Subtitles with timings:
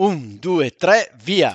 [0.00, 1.54] Un, due, tre, via!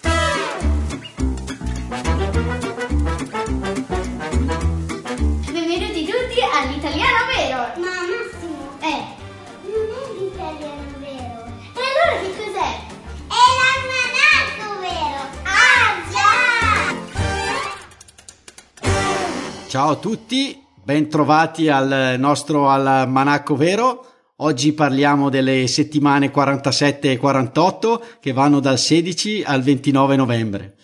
[4.75, 7.57] Benvenuti tutti all'italiano vero!
[7.77, 9.03] Ma Massimo, Eh,
[9.63, 12.69] non è l'italiano vero, e allora che cos'è?
[13.29, 13.41] è
[14.59, 15.21] l'almanacco vero!
[15.43, 15.89] Ah
[18.81, 19.67] già!
[19.69, 24.05] Ciao a tutti, bentrovati al nostro Almanacco Vero.
[24.39, 30.75] Oggi parliamo delle settimane 47 e 48 che vanno dal 16 al 29 novembre.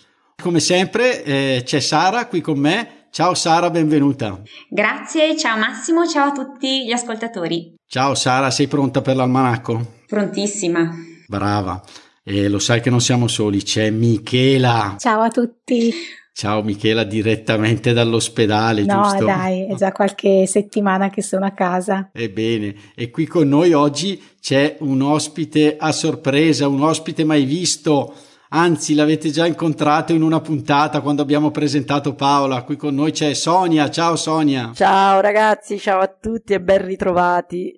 [0.41, 3.07] Come sempre eh, c'è Sara qui con me.
[3.11, 4.41] Ciao Sara, benvenuta.
[4.69, 7.75] Grazie, ciao Massimo, ciao a tutti gli ascoltatori.
[7.85, 9.95] Ciao Sara, sei pronta per l'almanacco?
[10.07, 10.89] Prontissima.
[11.27, 11.83] Brava.
[12.23, 14.95] E lo sai che non siamo soli, c'è Michela.
[14.97, 15.93] Ciao a tutti.
[16.33, 19.25] Ciao Michela, direttamente dall'ospedale, No, giusto?
[19.25, 22.09] dai, è già qualche settimana che sono a casa.
[22.13, 28.13] Ebbene, e qui con noi oggi c'è un ospite a sorpresa, un ospite mai visto,
[28.49, 32.63] anzi l'avete già incontrato in una puntata quando abbiamo presentato Paola.
[32.63, 34.71] Qui con noi c'è Sonia, ciao Sonia.
[34.73, 37.75] Ciao ragazzi, ciao a tutti e ben ritrovati.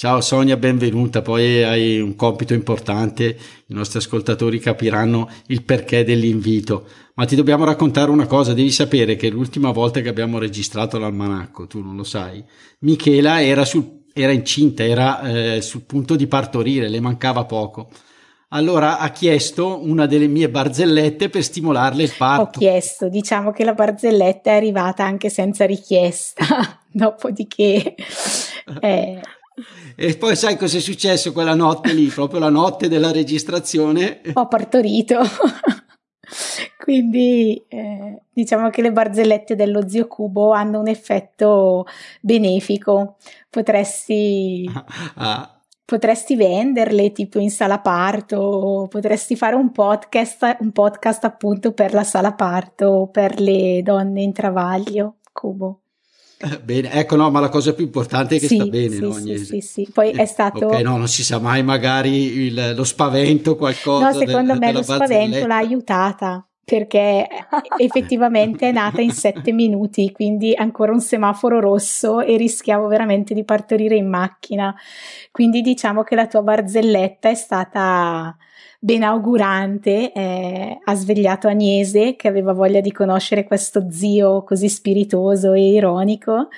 [0.00, 1.22] Ciao Sonia, benvenuta.
[1.22, 6.86] Poi hai un compito importante, i nostri ascoltatori capiranno il perché dell'invito.
[7.14, 11.66] Ma ti dobbiamo raccontare una cosa, devi sapere che l'ultima volta che abbiamo registrato l'almanacco,
[11.66, 12.44] tu non lo sai,
[12.82, 17.88] Michela era, sul, era incinta, era eh, sul punto di partorire, le mancava poco.
[18.50, 22.60] Allora ha chiesto una delle mie barzellette per stimolarle il Ho parto.
[22.60, 26.44] chiesto, diciamo che la barzelletta è arrivata anche senza richiesta,
[26.88, 27.96] dopodiché
[28.80, 29.20] eh,
[29.96, 34.20] E poi sai cosa è successo quella notte lì, proprio la notte della registrazione?
[34.32, 35.20] ho partorito.
[36.78, 41.86] Quindi eh, diciamo che le barzellette dello zio Cubo hanno un effetto
[42.20, 43.16] benefico.
[43.50, 44.70] Potresti
[45.16, 51.94] Ah, Potresti venderle tipo in sala parto, potresti fare un podcast, un podcast appunto per
[51.94, 55.84] la sala parto, per le donne in travaglio, Cubo.
[56.62, 59.10] bene, ecco no, ma la cosa più importante è che sì, sta bene, sì, no,
[59.12, 59.44] sì, Agnese?
[59.44, 59.90] sì, sì.
[59.92, 60.66] Poi è stato...
[60.66, 62.12] Ok, no, non si sa mai magari
[62.46, 64.06] il- lo spavento, qualcosa.
[64.06, 67.26] No, secondo del- me lo spavento l'ha aiutata perché
[67.78, 73.42] effettivamente è nata in sette minuti, quindi ancora un semaforo rosso e rischiavo veramente di
[73.42, 74.74] partorire in macchina.
[75.30, 78.36] Quindi diciamo che la tua barzelletta è stata
[78.78, 85.70] benaugurante, eh, ha svegliato Agnese che aveva voglia di conoscere questo zio così spiritoso e
[85.70, 86.48] ironico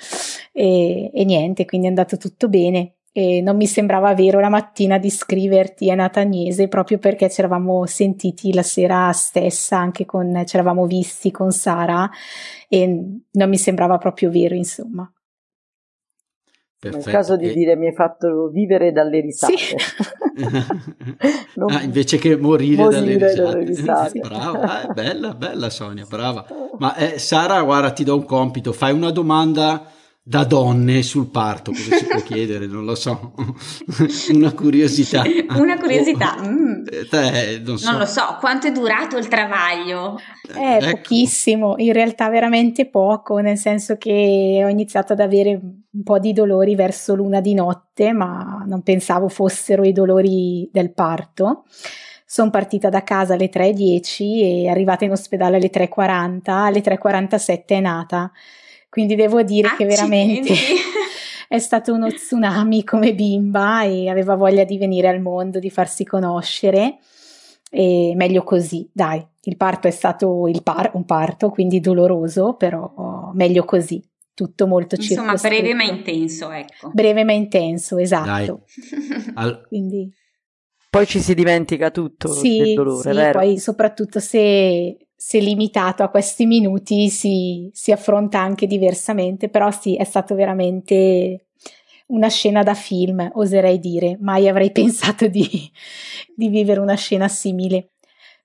[0.53, 4.98] e, e niente, quindi è andato tutto bene e non mi sembrava vero la mattina
[4.98, 10.43] di scriverti è nata Agnese proprio perché ci eravamo sentiti la sera stessa anche con
[10.47, 12.09] ci eravamo visti con Sara
[12.69, 12.87] e
[13.31, 15.10] non mi sembrava proprio vero insomma
[16.82, 17.10] Nel Perfetto.
[17.15, 19.54] caso di E- dire mi hai fatto vivere dalle risate.
[19.54, 19.75] Sì.
[21.56, 23.42] Non- Ah, invece che morire, dalle Morire risate.
[23.50, 24.21] dalle risate.
[24.27, 26.47] brava, eh, bella, bella Sonia, brava.
[26.78, 29.91] Ma eh, Sara, guarda, ti do un compito, fai una domanda
[30.22, 32.66] da donne sul parto, cosa si può chiedere?
[32.66, 33.32] Non lo so,
[34.32, 35.25] una curiosità.
[35.56, 36.36] Una curiosità.
[36.38, 37.91] Oh, mm, eh, te, non so.
[37.91, 40.20] Non lo so, quanto è durato il travaglio?
[40.54, 40.97] Eh, Ecco.
[40.97, 45.59] pochissimo, in realtà veramente poco, nel senso che ho iniziato ad avere
[45.91, 50.92] un po' di dolori verso l'una di notte, ma non pensavo fossero i dolori del
[50.92, 51.64] parto.
[52.26, 57.80] Sono partita da casa alle 3.10 e arrivata in ospedale alle 3.40, alle 3.47 è
[57.80, 58.30] nata.
[58.90, 60.80] Quindi devo dire che veramente Accidenti.
[61.48, 66.04] è stato uno tsunami come bimba e aveva voglia di venire al mondo, di farsi
[66.04, 66.98] conoscere.
[67.70, 69.24] E meglio così, dai.
[69.42, 74.02] Il parto è stato il par- un parto, quindi doloroso, però meglio così.
[74.34, 75.62] Tutto molto Insomma, circoscritto.
[75.62, 76.90] breve ma intenso, ecco.
[76.92, 78.64] Breve ma intenso, esatto.
[79.34, 80.12] Al- Quindi
[80.90, 83.38] Poi ci si dimentica tutto sì, del dolore, sì, vero?
[83.38, 89.94] poi soprattutto se, se limitato a questi minuti si, si affronta anche diversamente, però sì,
[89.94, 91.44] è stato veramente
[92.06, 94.16] una scena da film, oserei dire.
[94.19, 95.70] Mai avrei pensato di,
[96.34, 97.91] di vivere una scena simile.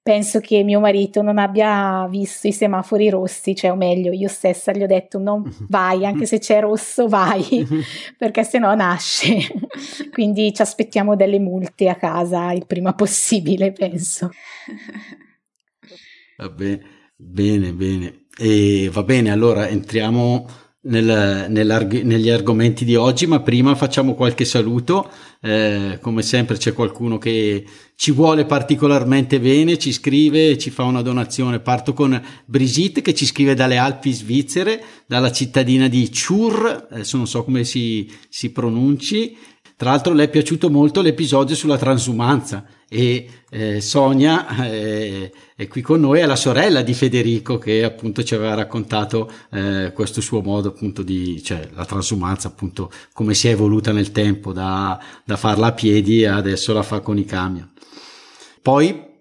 [0.03, 4.73] Penso che mio marito non abbia visto i semafori rossi, cioè o meglio, io stessa
[4.73, 7.65] gli ho detto non vai, anche se c'è rosso vai,
[8.19, 9.37] perché se no nasce.
[10.11, 14.29] Quindi ci aspettiamo delle multe a casa il prima possibile, penso.
[16.37, 16.79] Vabbè,
[17.15, 18.25] bene, bene.
[18.37, 20.47] E va bene, allora entriamo
[20.81, 25.09] nel- negli argomenti di oggi, ma prima facciamo qualche saluto.
[25.41, 27.65] Eh, come sempre c'è qualcuno che
[27.95, 31.59] ci vuole particolarmente bene, ci scrive, ci fa una donazione.
[31.59, 37.27] Parto con Brigitte che ci scrive dalle Alpi svizzere, dalla cittadina di Chur, adesso non
[37.27, 39.37] so come si, si pronunci.
[39.77, 45.81] Tra l'altro le è piaciuto molto l'episodio sulla transumanza e eh, Sonia eh, è qui
[45.81, 50.41] con noi, è la sorella di Federico che appunto ci aveva raccontato eh, questo suo
[50.41, 55.35] modo appunto di, cioè la transumanza appunto come si è evoluta nel tempo da, da
[55.35, 57.69] farla a piedi e adesso la fa con i camion.
[58.61, 59.13] Poi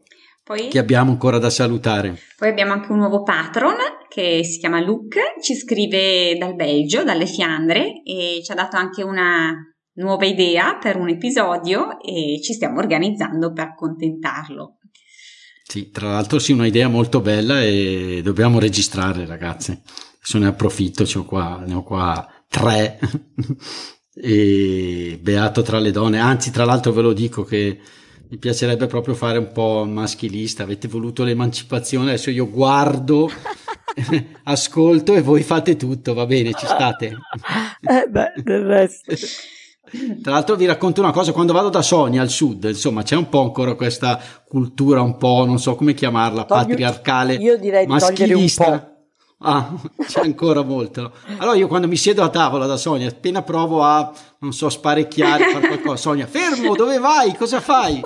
[0.45, 2.17] poi, che abbiamo ancora da salutare.
[2.37, 3.75] Poi abbiamo anche un nuovo patron
[4.09, 9.03] che si chiama Luke, ci scrive dal Belgio, dalle Fiandre e ci ha dato anche
[9.03, 9.53] una
[9.95, 14.79] nuova idea per un episodio e ci stiamo organizzando per accontentarlo.
[15.67, 19.71] Sì, tra l'altro sì, una idea molto bella e dobbiamo registrare ragazzi.
[19.71, 22.99] Adesso ne approfitto, ne ho qua, ne ho qua tre
[24.15, 26.19] e beato tra le donne.
[26.19, 27.81] Anzi, tra l'altro ve lo dico che
[28.29, 30.63] mi piacerebbe proprio fare un po' maschilista.
[30.63, 33.31] Avete voluto l'emancipazione, adesso io guardo,
[34.45, 37.17] ascolto e voi fate tutto, va bene, ci state?
[37.81, 39.15] eh beh, del resto.
[40.23, 43.29] Tra l'altro vi racconto una cosa, quando vado da Sonia al sud, insomma, c'è un
[43.29, 48.69] po' ancora questa cultura un po', non so come chiamarla, Toglio, patriarcale, io direi maschilista.
[48.69, 48.93] un po'.
[49.47, 49.75] Ah,
[50.07, 51.13] c'è ancora molto.
[51.39, 55.51] Allora io quando mi siedo a tavola da Sonia, appena provo a, non so, sparecchiare,
[55.51, 57.37] fare qualcosa, Sonia, fermo, dove vai?
[57.37, 58.03] Cosa fai?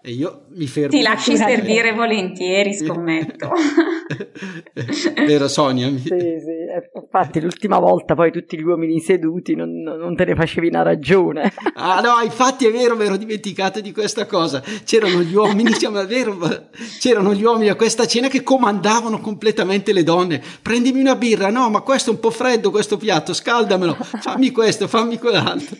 [0.00, 0.90] E io mi fermo.
[0.90, 3.50] Ti lasci servire volentieri, scommetto.
[5.26, 5.88] Vero Sonia?
[5.88, 6.14] Sì, sì.
[6.14, 10.82] Eh, infatti l'ultima volta poi tutti gli uomini seduti non, non te ne facevi una
[10.82, 11.52] ragione.
[11.80, 14.60] Ah no, infatti è vero, mi ero dimenticato di questa cosa.
[14.84, 16.36] C'erano gli uomini, diciamo, è vero,
[16.98, 20.42] c'erano gli uomini a questa cena che comandavano completamente le donne.
[20.60, 24.88] Prendimi una birra, no, ma questo è un po' freddo questo piatto, scaldamelo, fammi questo,
[24.88, 25.76] fammi quell'altro.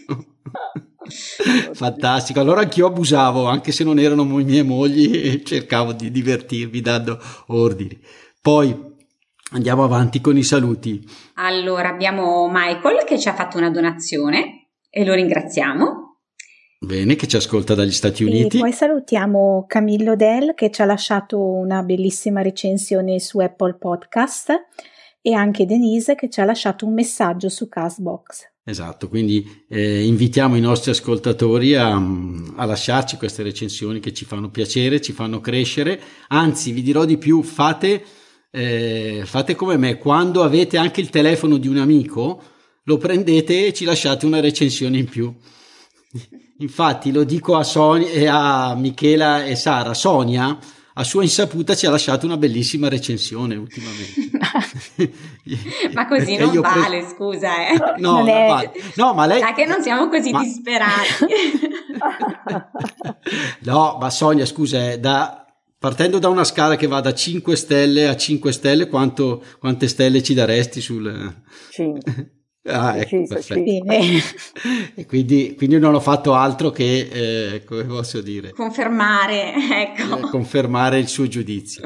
[1.72, 7.18] Fantastico, allora anch'io abusavo, anche se non erano mie mogli, e cercavo di divertirmi dando
[7.46, 7.98] ordini.
[8.40, 8.96] Poi
[9.52, 11.06] andiamo avanti con i saluti.
[11.34, 16.06] Allora abbiamo Michael che ci ha fatto una donazione e lo ringraziamo.
[16.80, 18.58] Bene, che ci ascolta dagli Stati Uniti.
[18.58, 24.52] E poi salutiamo Camillo Del che ci ha lasciato una bellissima recensione su Apple Podcast
[25.20, 28.57] e anche Denise che ci ha lasciato un messaggio su Castbox.
[28.68, 34.50] Esatto, quindi eh, invitiamo i nostri ascoltatori a, a, lasciarci queste recensioni che ci fanno
[34.50, 35.98] piacere, ci fanno crescere,
[36.28, 38.04] anzi vi dirò di più, fate,
[38.50, 42.42] eh, fate come me, quando avete anche il telefono di un amico,
[42.82, 45.34] lo prendete e ci lasciate una recensione in più.
[46.60, 50.58] Infatti lo dico a, Sonia, a Michela e Sara, Sonia
[50.98, 54.30] a sua insaputa ci ha lasciato una bellissima recensione ultimamente.
[55.94, 57.08] ma così non vale, pre...
[57.08, 57.68] scusa.
[57.68, 57.76] Eh.
[57.98, 58.48] No, non è...
[58.48, 58.72] vale.
[58.96, 59.40] no, ma lei...
[59.40, 60.42] Ma che non siamo così ma...
[60.42, 61.24] disperati.
[63.62, 65.46] no, ma Sonia, scusa, eh, da...
[65.78, 69.44] partendo da una scala che va da 5 stelle a 5 stelle, quanto...
[69.60, 71.42] quante stelle ci daresti sul...
[71.70, 72.32] 5.
[72.68, 73.82] Ah, ecco, sì,
[74.94, 78.52] e quindi, quindi, non ho fatto altro che, eh, come posso dire?
[78.52, 80.18] Confermare, ecco.
[80.18, 81.82] Eh, confermare il suo giudizio.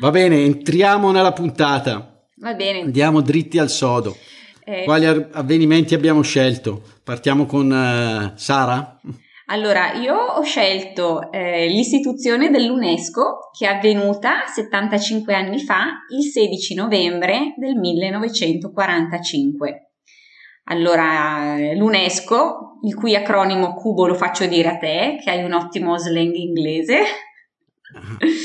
[0.00, 2.24] Va bene, entriamo nella puntata.
[2.36, 2.80] Va bene.
[2.80, 4.16] Andiamo dritti al sodo.
[4.64, 6.82] Eh, Quali avvenimenti abbiamo scelto?
[7.02, 9.00] Partiamo con uh, Sara?
[9.46, 16.74] Allora, io ho scelto eh, l'istituzione dell'UNESCO che è avvenuta 75 anni fa, il 16
[16.74, 19.91] novembre del 1945.
[20.72, 25.98] Allora, l'UNESCO, il cui acronimo cubo lo faccio dire a te, che hai un ottimo
[25.98, 27.00] slang inglese.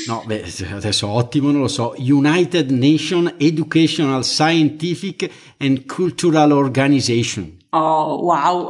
[0.06, 0.44] No, beh,
[0.74, 1.94] adesso ottimo non lo so.
[1.96, 7.56] United Nations Educational, Scientific and Cultural Organization.
[7.70, 8.68] Oh, wow!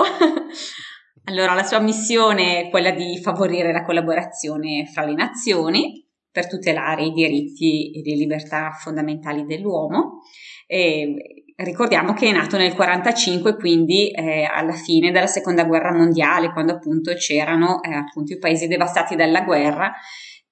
[1.25, 7.07] Allora, la sua missione è quella di favorire la collaborazione fra le nazioni per tutelare
[7.07, 10.21] i diritti e le libertà fondamentali dell'uomo.
[10.65, 16.53] E ricordiamo che è nato nel 1945, quindi eh, alla fine della seconda guerra mondiale,
[16.53, 19.93] quando appunto c'erano eh, appunto i paesi devastati dalla guerra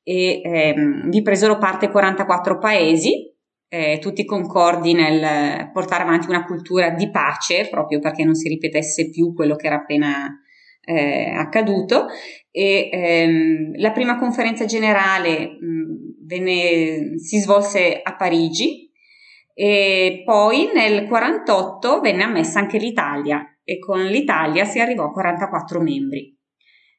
[0.02, 3.32] e ehm, vi presero parte 44 paesi,
[3.68, 9.10] eh, tutti concordi nel portare avanti una cultura di pace, proprio perché non si ripetesse
[9.10, 10.32] più quello che era appena
[10.80, 12.06] eh, accaduto.
[12.50, 18.85] E ehm, la prima conferenza generale mh, venne, si svolse a Parigi
[19.58, 25.80] e poi nel 48 venne ammessa anche l'Italia e con l'Italia si arrivò a 44
[25.80, 26.36] membri.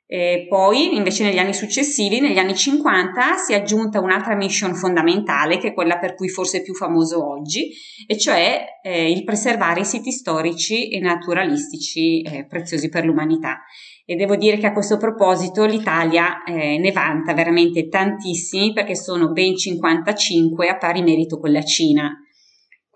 [0.08, 5.60] E poi invece negli anni successivi, negli anni 50, si è aggiunta un'altra mission fondamentale
[5.60, 7.70] che è quella per cui forse è più famoso oggi,
[8.08, 13.60] e cioè eh, il preservare i siti storici e naturalistici eh, preziosi per l'umanità.
[14.04, 19.32] E devo dire che a questo proposito l'Italia eh, ne vanta veramente tantissimi perché sono
[19.32, 22.18] ben 55 a pari merito con la Cina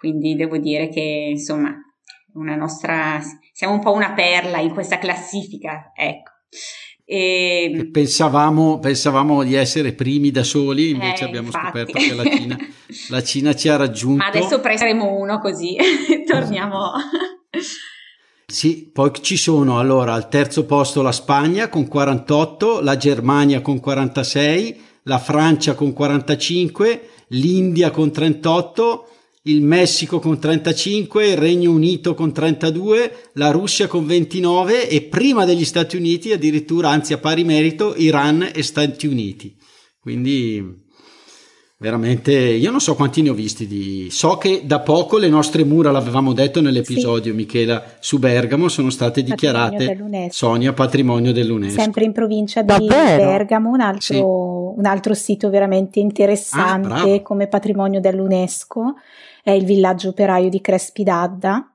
[0.01, 1.71] quindi devo dire che insomma
[2.33, 3.21] una nostra,
[3.53, 6.31] siamo un po' una perla in questa classifica, ecco.
[7.05, 7.87] E...
[7.91, 11.65] Pensavamo, pensavamo, di essere primi da soli, invece eh, abbiamo infatti.
[11.67, 12.57] scoperto che la Cina,
[13.09, 14.23] la Cina, ci ha raggiunto.
[14.23, 15.77] Ma adesso prenderemo uno così
[16.25, 16.79] torniamo.
[18.51, 23.79] Sì, poi ci sono allora al terzo posto la Spagna con 48, la Germania con
[23.79, 29.07] 46, la Francia con 45, l'India con 38,
[29.43, 35.45] il Messico con 35, il Regno Unito con 32, la Russia con 29 e prima
[35.45, 39.55] degli Stati Uniti addirittura, anzi a pari merito, Iran e Stati Uniti.
[39.99, 40.89] Quindi
[41.81, 45.63] veramente io non so quanti ne ho visti di so che da poco le nostre
[45.63, 47.37] mura l'avevamo detto nell'episodio sì.
[47.37, 53.25] Michela su Bergamo sono state dichiarate patrimonio Sonia patrimonio dell'UNESCO sempre in provincia di Davvero?
[53.25, 54.21] Bergamo un altro, sì.
[54.75, 58.95] Un altro, sito veramente interessante ah, come patrimonio dell'UNESCO
[59.43, 61.71] è il villaggio operaio di Crespi d'Adda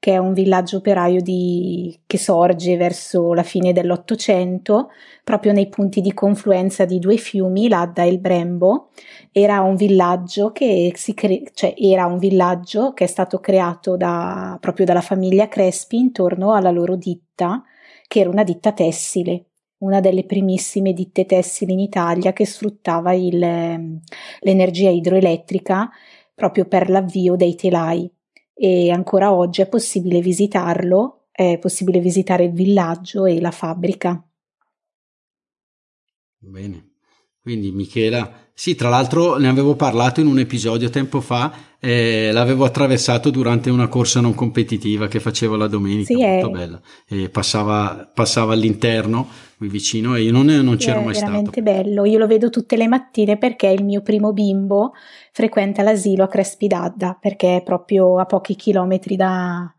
[0.00, 4.88] che è un villaggio operaio di, che sorge verso la fine dell'Ottocento,
[5.22, 8.88] proprio nei punti di confluenza di due fiumi, l'Adda e il Brembo.
[9.30, 14.56] Era un villaggio che, si cre- cioè era un villaggio che è stato creato da,
[14.58, 17.62] proprio dalla famiglia Crespi intorno alla loro ditta,
[18.08, 19.49] che era una ditta tessile
[19.80, 23.38] una delle primissime ditte tessili in Italia che sfruttava il,
[24.40, 25.90] l'energia idroelettrica
[26.34, 28.10] proprio per l'avvio dei telai
[28.54, 34.22] e ancora oggi è possibile visitarlo, è possibile visitare il villaggio e la fabbrica.
[36.36, 36.88] Bene.
[37.40, 42.66] Quindi Michela, sì, tra l'altro ne avevo parlato in un episodio tempo fa, eh, l'avevo
[42.66, 46.50] attraversato durante una corsa non competitiva che facevo la domenica, sì, molto è...
[46.50, 49.26] bella, e passava, passava, all'interno
[49.56, 51.30] qui vicino e io non, non c'ero è mai stato.
[51.30, 54.92] È veramente bello, io lo vedo tutte le mattine perché il mio primo bimbo
[55.32, 59.74] frequenta l'asilo a Crespi d'Adda perché è proprio a pochi chilometri da,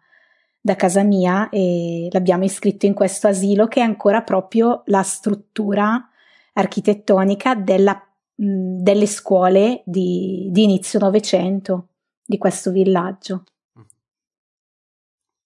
[0.59, 6.03] da casa mia e l'abbiamo iscritto in questo asilo che è ancora proprio la struttura
[6.53, 8.10] architettonica della,
[8.41, 11.87] mh, delle scuole di, di inizio Novecento
[12.25, 13.43] di questo villaggio.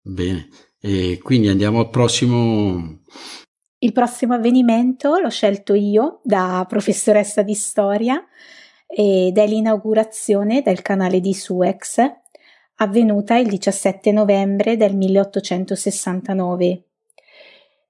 [0.01, 0.47] Bene,
[0.79, 3.01] e quindi andiamo al prossimo.
[3.79, 8.25] Il prossimo avvenimento l'ho scelto io da professoressa di storia
[8.87, 12.01] ed è l'inaugurazione del canale di Suez
[12.81, 16.83] avvenuta il 17 novembre del 1869.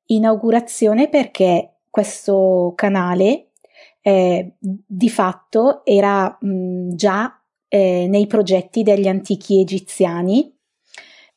[0.06, 3.49] Inaugurazione perché questo canale
[4.10, 10.52] eh, di fatto era mh, già eh, nei progetti degli antichi egiziani,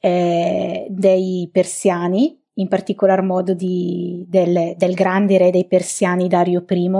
[0.01, 6.91] eh, dei persiani, in particolar modo di, del, del, grande re dei persiani Dario I,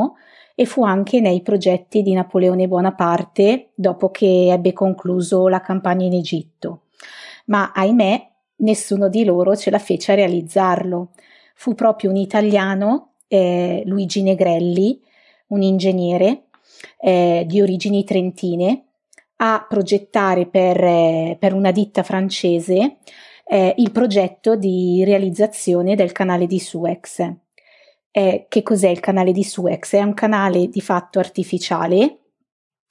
[0.55, 6.13] e fu anche nei progetti di Napoleone Bonaparte dopo che ebbe concluso la campagna in
[6.13, 6.83] Egitto.
[7.47, 11.13] Ma ahimè, nessuno di loro ce la fece a realizzarlo.
[11.55, 15.01] Fu proprio un italiano eh, Luigi Negrelli,
[15.53, 16.45] un ingegnere
[16.99, 18.87] eh, di origini trentine,
[19.37, 22.99] a progettare per, eh, per una ditta francese
[23.45, 27.21] eh, il progetto di realizzazione del canale di Suez.
[28.11, 29.93] Eh, che cos'è il canale di Suez?
[29.93, 32.19] È un canale di fatto artificiale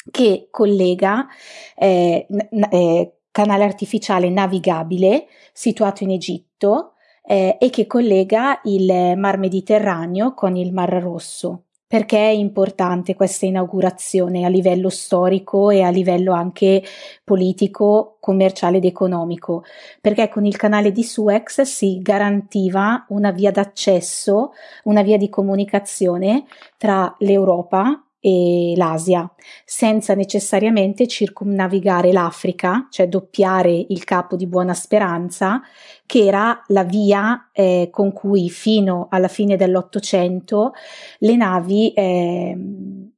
[0.10, 1.28] che collega
[1.76, 10.34] eh, n- canale artificiale navigabile situato in Egitto eh, e che collega il Mar Mediterraneo
[10.34, 11.68] con il Mar Rosso.
[11.92, 16.82] Perché è importante questa inaugurazione a livello storico e a livello anche
[17.22, 19.66] politico, commerciale ed economico?
[20.00, 24.54] Perché con il canale di Suez si garantiva una via d'accesso,
[24.86, 26.46] una via di comunicazione
[26.78, 29.30] tra l'Europa e l'Asia,
[29.66, 35.60] senza necessariamente circumnavigare l'Africa, cioè doppiare il capo di Buona Speranza,
[36.06, 40.74] che era la via eh, con cui fino alla fine dell'Ottocento
[41.18, 42.56] le navi eh,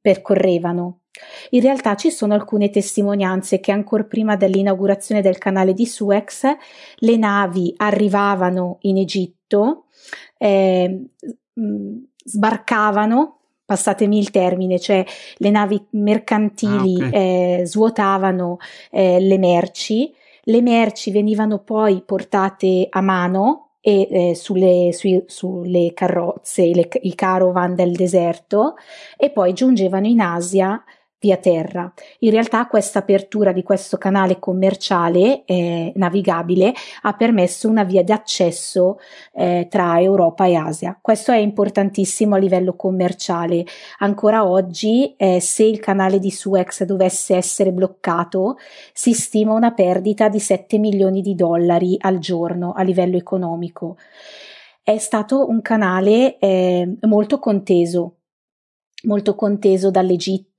[0.00, 1.00] percorrevano.
[1.50, 6.44] In realtà ci sono alcune testimonianze che ancora prima dell'inaugurazione del canale di Suez
[6.96, 9.84] le navi arrivavano in Egitto,
[10.38, 11.10] eh,
[12.24, 15.04] sbarcavano passatemi il termine, cioè
[15.36, 17.60] le navi mercantili ah, okay.
[17.60, 18.58] eh, svuotavano
[18.90, 20.12] eh, le merci,
[20.44, 27.14] le merci venivano poi portate a mano e eh, sulle, sui, sulle, carrozze, le, i
[27.14, 28.76] caravan del deserto
[29.16, 30.82] e poi giungevano in Asia
[31.24, 31.90] via terra.
[32.18, 38.98] In realtà questa apertura di questo canale commerciale eh, navigabile ha permesso una via d'accesso
[39.32, 40.98] eh, tra Europa e Asia.
[41.00, 43.64] Questo è importantissimo a livello commerciale.
[44.00, 48.58] Ancora oggi, eh, se il canale di Suez dovesse essere bloccato,
[48.92, 53.96] si stima una perdita di 7 milioni di dollari al giorno a livello economico.
[54.82, 58.16] È stato un canale eh, molto conteso
[59.04, 60.53] molto conteso dall'Egitto,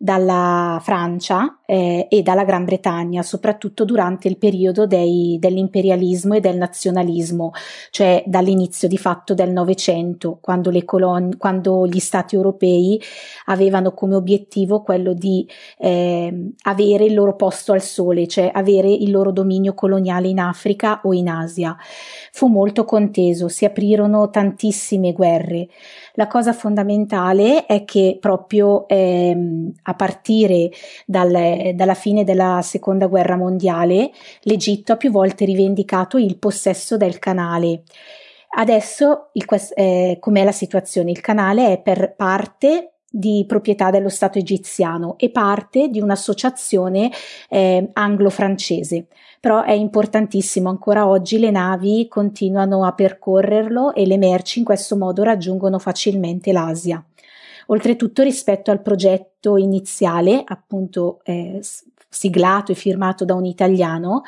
[0.00, 6.56] dalla Francia eh, e dalla Gran Bretagna, soprattutto durante il periodo dei, dell'imperialismo e del
[6.56, 7.50] nazionalismo,
[7.90, 13.00] cioè dall'inizio di fatto del Novecento, quando, colon- quando gli stati europei
[13.46, 15.46] avevano come obiettivo quello di
[15.78, 21.00] eh, avere il loro posto al sole, cioè avere il loro dominio coloniale in Africa
[21.02, 21.76] o in Asia.
[22.30, 25.68] Fu molto conteso, si aprirono tantissime guerre.
[26.14, 28.86] La cosa fondamentale è che proprio
[29.30, 30.70] ehm, a partire
[31.06, 34.10] dal, dalla fine della seconda guerra mondiale
[34.42, 37.82] l'Egitto ha più volte rivendicato il possesso del canale.
[38.50, 39.44] Adesso il,
[39.74, 41.10] eh, com'è la situazione?
[41.10, 47.10] Il canale è per parte di proprietà dello Stato egiziano e parte di un'associazione
[47.48, 49.06] eh, anglo-francese.
[49.40, 54.96] Però è importantissimo, ancora oggi le navi continuano a percorrerlo e le merci in questo
[54.96, 57.02] modo raggiungono facilmente l'Asia.
[57.70, 61.60] Oltretutto rispetto al progetto iniziale, appunto eh,
[62.08, 64.22] siglato e firmato da un italiano,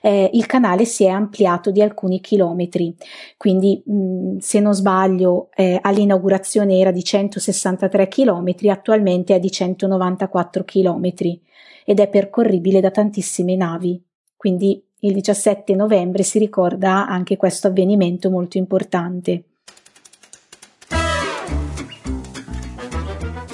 [0.00, 2.94] eh, il canale si è ampliato di alcuni chilometri.
[3.36, 10.64] Quindi, mh, se non sbaglio, eh, all'inaugurazione era di 163 chilometri, attualmente è di 194
[10.64, 11.40] chilometri
[11.84, 14.02] ed è percorribile da tantissime navi.
[14.34, 19.44] Quindi il 17 novembre si ricorda anche questo avvenimento molto importante.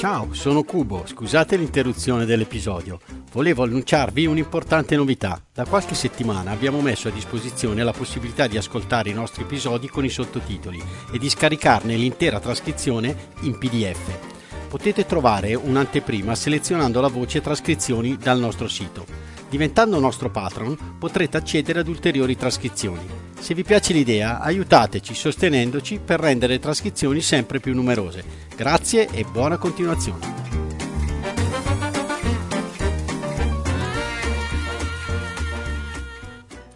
[0.02, 2.98] Ciao, sono Cubo, scusate l'interruzione dell'episodio.
[3.30, 5.40] Volevo annunciarvi un'importante novità.
[5.54, 10.04] Da qualche settimana abbiamo messo a disposizione la possibilità di ascoltare i nostri episodi con
[10.04, 10.82] i sottotitoli
[11.12, 14.66] e di scaricarne l'intera trascrizione in PDF.
[14.68, 19.06] Potete trovare un'anteprima selezionando la voce trascrizioni dal nostro sito.
[19.48, 23.21] Diventando nostro patron potrete accedere ad ulteriori trascrizioni.
[23.42, 28.22] Se vi piace l'idea, aiutateci sostenendoci per rendere le trascrizioni sempre più numerose.
[28.54, 30.32] Grazie e buona continuazione.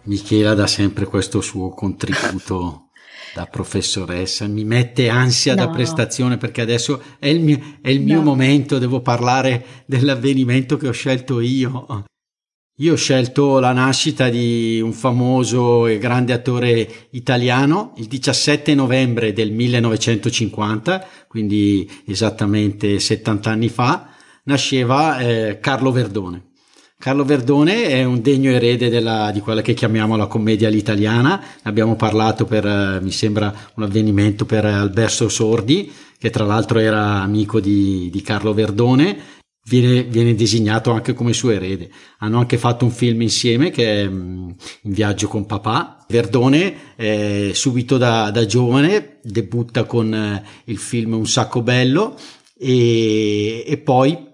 [0.03, 2.89] Michela dà sempre questo suo contributo
[3.33, 5.63] da professoressa, mi mette ansia no.
[5.63, 8.23] da prestazione perché adesso è il mio, è il mio no.
[8.23, 12.03] momento, devo parlare dell'avvenimento che ho scelto io.
[12.79, 19.33] Io ho scelto la nascita di un famoso e grande attore italiano il 17 novembre
[19.33, 24.09] del 1950, quindi esattamente 70 anni fa,
[24.43, 26.49] nasceva eh, Carlo Verdone.
[26.99, 31.43] Carlo Verdone è un degno erede della, di quella che chiamiamo la commedia all'italiana.
[31.63, 37.21] Abbiamo parlato per, eh, mi sembra, un avvenimento per Alberto Sordi, che tra l'altro era
[37.21, 39.36] amico di, di Carlo Verdone
[39.67, 41.89] viene, viene, designato anche come suo erede.
[42.19, 44.49] Hanno anche fatto un film insieme che è mm,
[44.83, 46.05] In viaggio con papà.
[46.07, 52.17] Verdone eh, subito da, da, giovane debutta con eh, il film Un sacco bello
[52.57, 54.25] e, e poi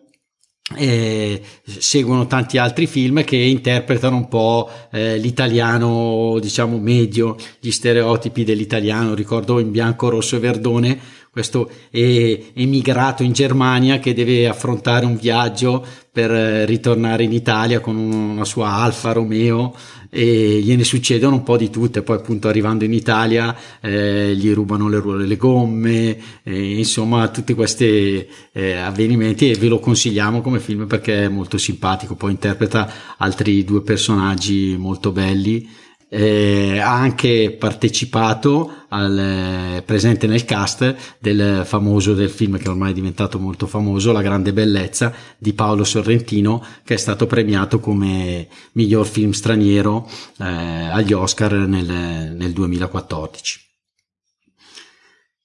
[0.77, 8.43] eh, seguono tanti altri film che interpretano un po' eh, l'italiano diciamo medio gli stereotipi
[8.43, 10.99] dell'italiano ricordo in bianco rosso e verdone
[11.33, 17.95] questo emigrato in Germania che deve affrontare un viaggio per eh, ritornare in Italia con
[17.95, 19.73] una sua Alfa Romeo
[20.11, 24.87] e gliene succedono un po' di tutte, poi appunto arrivando in Italia eh, gli rubano
[24.87, 30.59] le ruole, le gomme, eh, insomma tutti questi eh, avvenimenti e ve lo consigliamo come
[30.59, 35.67] film perché è molto simpatico, poi interpreta altri due personaggi molto belli
[36.15, 42.91] eh, ha anche partecipato al eh, presente nel cast del famoso del film che ormai
[42.91, 48.47] è diventato molto famoso La grande bellezza di Paolo Sorrentino che è stato premiato come
[48.73, 53.59] miglior film straniero eh, agli Oscar nel, nel 2014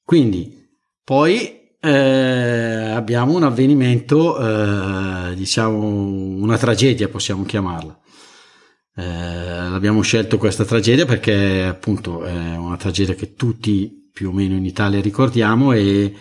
[0.04, 0.68] quindi
[1.02, 7.98] poi eh, abbiamo un avvenimento eh, diciamo una tragedia possiamo chiamarla
[8.98, 14.56] eh, abbiamo scelto questa tragedia perché appunto è una tragedia che tutti più o meno
[14.56, 16.12] in Italia ricordiamo e,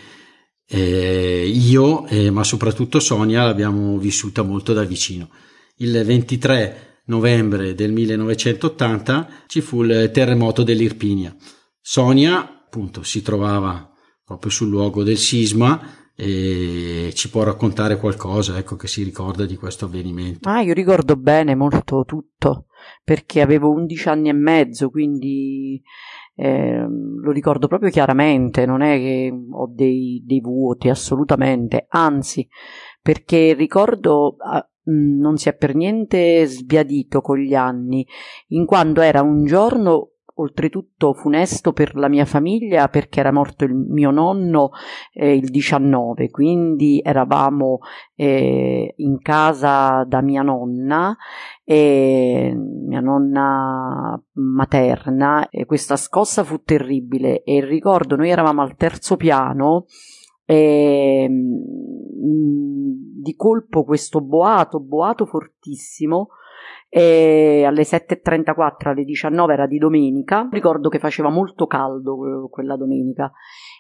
[0.64, 5.30] e io, e, ma soprattutto Sonia, l'abbiamo vissuta molto da vicino.
[5.78, 11.36] Il 23 novembre del 1980 ci fu il terremoto dell'Irpinia.
[11.82, 13.92] Sonia appunto si trovava
[14.24, 19.56] proprio sul luogo del sisma e ci può raccontare qualcosa, ecco, che si ricorda di
[19.56, 20.50] questo avvenimento.
[20.50, 22.66] Ah, io ricordo bene molto tutto,
[23.04, 25.80] perché avevo 11 anni e mezzo, quindi
[26.34, 32.48] eh, lo ricordo proprio chiaramente, non è che ho dei, dei vuoti, assolutamente, anzi,
[33.00, 34.38] perché ricordo...
[34.40, 38.08] Ah, non si è per niente sbiadito con gli anni,
[38.52, 43.74] in quanto era un giorno oltretutto funesto per la mia famiglia perché era morto il
[43.74, 44.72] mio nonno
[45.14, 47.80] eh, il 19, quindi eravamo
[48.16, 51.16] eh, in casa da mia nonna,
[51.70, 57.44] e mia nonna materna e questa scossa fu terribile.
[57.44, 59.86] E ricordo noi eravamo al terzo piano
[60.46, 62.58] e mm,
[63.22, 66.30] di colpo questo boato, boato fortissimo
[66.98, 70.50] e alle 7.34 alle 19 era di domenica.
[70.52, 73.32] Ricordo che faceva molto caldo eh, quella domenica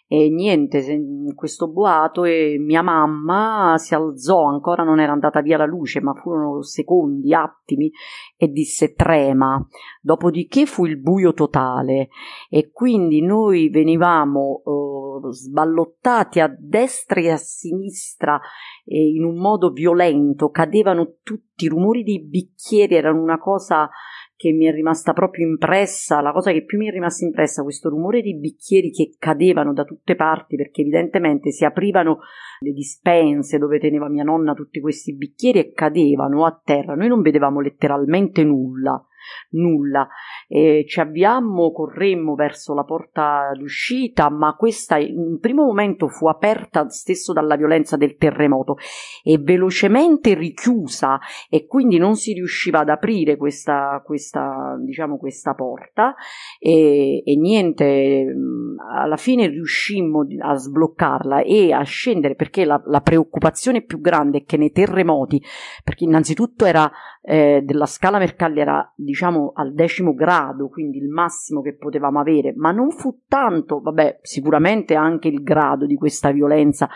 [0.09, 1.03] e niente,
[1.35, 6.13] questo boato e mia mamma si alzò, ancora non era andata via la luce, ma
[6.13, 7.91] furono secondi, attimi,
[8.37, 9.61] e disse trema.
[10.01, 12.07] Dopodiché fu il buio totale
[12.49, 18.39] e quindi noi venivamo uh, sballottati a destra e a sinistra
[18.85, 23.89] e in un modo violento, cadevano tutti i rumori dei bicchieri, erano una cosa
[24.37, 27.89] che mi è rimasta proprio impressa, la cosa che più mi è rimasta impressa, questo
[27.89, 32.19] rumore di bicchieri che cadevano da tutte parti perché evidentemente si aprivano
[32.59, 36.93] le dispense dove teneva mia nonna tutti questi bicchieri e cadevano a terra.
[36.93, 39.03] Noi non vedevamo letteralmente nulla
[39.51, 40.07] nulla.
[40.47, 46.27] E ci avviammo, corremmo verso la porta d'uscita, ma questa in un primo momento fu
[46.27, 48.77] aperta stesso dalla violenza del terremoto
[49.23, 56.15] e velocemente richiusa e quindi non si riusciva ad aprire questa, questa, diciamo, questa porta
[56.59, 58.25] e, e niente,
[58.89, 64.43] alla fine riuscimmo a sbloccarla e a scendere perché la, la preoccupazione più grande è
[64.43, 65.41] che nei terremoti,
[65.83, 71.61] perché innanzitutto era eh, della scala Mercalli era diciamo al decimo grado, quindi il massimo
[71.61, 76.89] che potevamo avere, ma non fu tanto, vabbè, sicuramente anche il grado di questa violenza,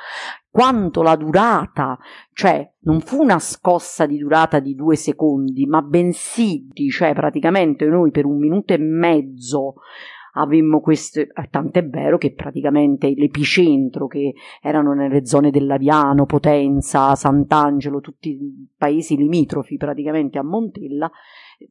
[0.50, 1.98] quanto la durata,
[2.34, 8.12] cioè non fu una scossa di durata di due secondi, ma bensì, cioè praticamente noi
[8.12, 9.76] per un minuto e mezzo
[10.34, 18.00] avemmo queste, eh, tant'è vero che praticamente l'epicentro che erano nelle zone dell'Aviano, Potenza, Sant'Angelo,
[18.00, 21.12] tutti i paesi limitrofi praticamente a Montella,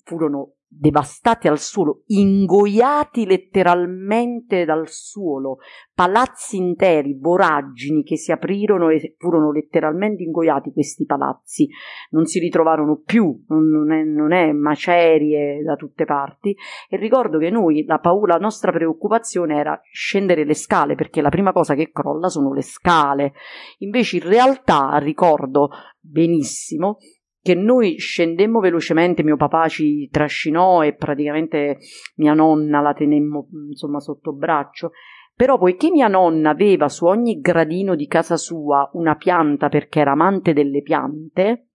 [0.04, 5.58] furono devastati al suolo, ingoiati letteralmente dal suolo,
[5.92, 11.68] palazzi interi, voragini che si aprirono e furono letteralmente ingoiati questi palazzi,
[12.10, 16.56] non si ritrovarono più, non è, non è macerie da tutte parti.
[16.88, 21.30] E ricordo che noi la paura, la nostra preoccupazione era scendere le scale perché la
[21.30, 23.32] prima cosa che crolla sono le scale,
[23.78, 26.98] invece in realtà ricordo benissimo
[27.42, 31.78] che noi scendemmo velocemente, mio papà ci trascinò e praticamente
[32.16, 34.92] mia nonna la tenemmo insomma sotto braccio.
[35.34, 40.12] Però poiché mia nonna aveva su ogni gradino di casa sua una pianta perché era
[40.12, 41.68] amante delle piante,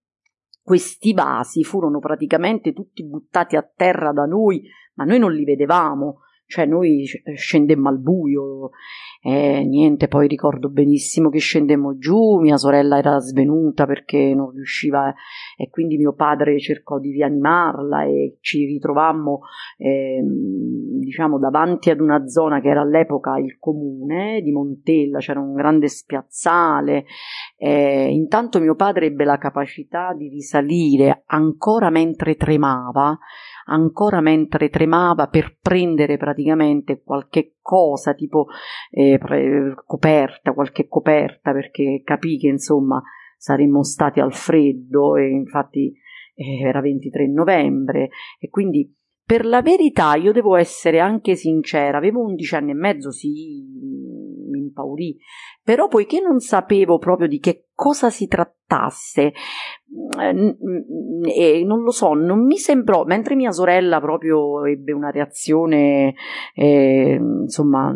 [0.62, 4.62] questi vasi furono praticamente tutti buttati a terra da noi,
[4.94, 7.04] ma noi non li vedevamo cioè noi
[7.34, 8.70] scendemmo al buio
[9.20, 15.12] e niente, poi ricordo benissimo che scendemmo giù, mia sorella era svenuta perché non riusciva
[15.56, 19.40] e quindi mio padre cercò di rianimarla e ci ritrovammo
[19.78, 25.54] eh, diciamo davanti ad una zona che era all'epoca il comune di Montella, c'era un
[25.54, 27.06] grande spiazzale
[27.56, 33.18] eh, intanto mio padre ebbe la capacità di risalire ancora mentre tremava
[33.66, 38.46] ancora mentre tremava per prendere praticamente qualche cosa tipo
[38.90, 39.18] eh,
[39.84, 43.02] coperta, qualche coperta perché capì che insomma
[43.36, 45.92] saremmo stati al freddo e infatti
[46.34, 48.92] eh, era 23 novembre e quindi
[49.26, 53.66] per la verità io devo essere anche sincera, avevo 11 anni e mezzo, sì,
[54.48, 55.18] mi impaurì,
[55.64, 59.32] però poiché non sapevo proprio di che cosa si trattasse,
[60.20, 60.56] eh,
[61.24, 66.14] e non lo so, non mi sembrò, mentre mia sorella proprio ebbe una reazione,
[66.54, 67.92] eh, insomma,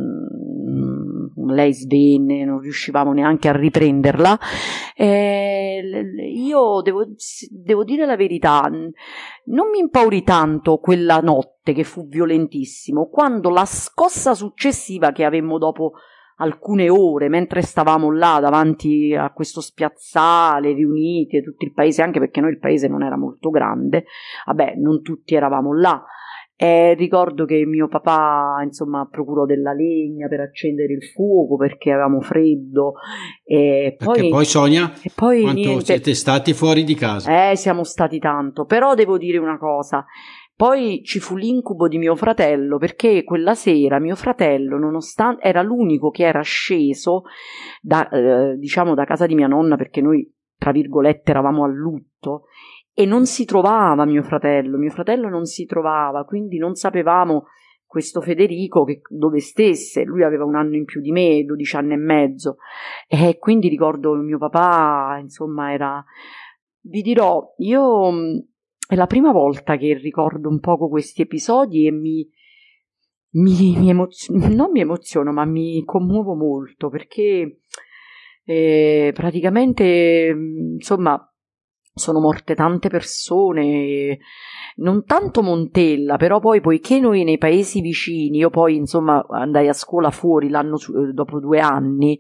[1.50, 4.38] lei svenne, non riuscivamo neanche a riprenderla,
[4.96, 5.82] eh,
[6.34, 7.06] io devo,
[7.50, 13.64] devo dire la verità, non mi impaurì tanto quella notte che fu violentissimo, quando la
[13.64, 15.92] scossa successiva che avemmo dopo
[16.40, 22.40] alcune ore mentre stavamo là davanti a questo spiazzale riuniti tutto il paese, anche perché
[22.40, 24.04] noi il paese non era molto grande,
[24.46, 26.04] vabbè, non tutti eravamo là.
[26.62, 32.20] E ricordo che mio papà, insomma, procurò della legna per accendere il fuoco perché avevamo
[32.20, 32.96] freddo.
[33.42, 35.84] E poi, poi Sonia, e poi quanto niente.
[35.86, 37.50] siete stati fuori di casa?
[37.50, 38.66] Eh, siamo stati tanto.
[38.66, 40.04] Però devo dire una cosa.
[40.54, 46.10] Poi ci fu l'incubo di mio fratello perché quella sera mio fratello, nonostante era l'unico
[46.10, 47.22] che era sceso
[47.80, 52.42] da, eh, diciamo, da casa di mia nonna perché noi, tra virgolette, eravamo a lutto
[52.92, 57.46] e non si trovava mio fratello, mio fratello non si trovava, quindi non sapevamo
[57.86, 61.94] questo Federico che, dove stesse, lui aveva un anno in più di me, 12 anni
[61.94, 62.56] e mezzo,
[63.08, 66.04] e quindi ricordo mio papà, insomma, era...
[66.82, 68.46] Vi dirò, io mh,
[68.86, 72.28] è la prima volta che ricordo un poco questi episodi e mi,
[73.32, 77.60] mi, mi emoziono, non mi emoziono, ma mi commuovo molto perché
[78.44, 81.29] eh, praticamente, mh, insomma,
[81.92, 84.18] sono morte tante persone,
[84.76, 89.72] non tanto Montella, però poi poiché noi nei paesi vicini, io poi insomma andai a
[89.72, 92.18] scuola fuori l'anno eh, dopo due anni,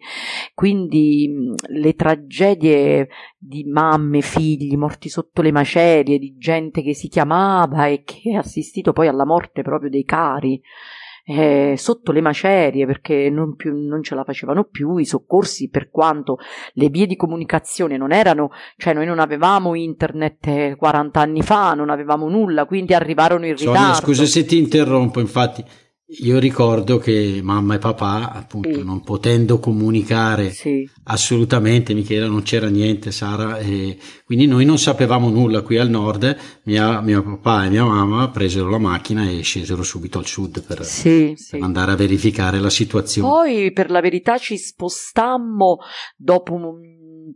[0.54, 7.86] quindi le tragedie di mamme, figli morti sotto le macerie, di gente che si chiamava
[7.86, 10.60] e che ha assistito poi alla morte proprio dei cari.
[11.24, 15.90] Eh, sotto le macerie perché non, più, non ce la facevano più i soccorsi per
[15.90, 16.38] quanto
[16.74, 21.74] le vie di comunicazione non erano cioè noi non avevamo internet eh, 40 anni fa,
[21.74, 24.00] non avevamo nulla, quindi arrivarono in Sonia, ritardo.
[24.00, 25.64] scusa se ti interrompo, infatti
[26.22, 28.82] io ricordo che mamma e papà, appunto, Sì.
[28.84, 35.28] non potendo comunicare Sì, assolutamente, Michela, non c'era niente, Sara, e quindi noi non sapevamo
[35.30, 39.82] nulla qui al nord, mia- mio papà e mia mamma presero la macchina e scesero
[39.82, 41.50] subito al sud per, sì, sì.
[41.52, 43.28] per andare a verificare la situazione.
[43.28, 45.78] Poi per la verità ci spostammo
[46.16, 46.62] dopo un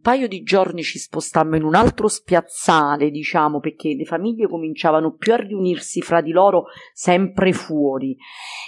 [0.04, 5.32] paio di giorni ci spostammo in un altro spiazzale, diciamo, perché le famiglie cominciavano più
[5.32, 8.14] a riunirsi fra di loro sempre fuori.